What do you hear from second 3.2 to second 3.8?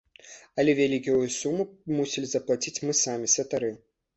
святары.